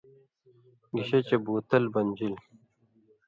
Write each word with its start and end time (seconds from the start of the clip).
گِشے 0.93 1.19
چے 1.27 1.37
بُو 1.43 1.55
تَل 1.69 1.83
بنژِل 1.93 2.35